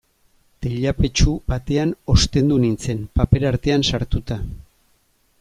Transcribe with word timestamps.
Teilapetxu 0.65 1.33
batean 1.53 1.91
ostendu 2.15 2.59
nintzen, 2.65 3.05
paper 3.21 3.47
artean 3.53 3.87
sartuta. 3.93 4.41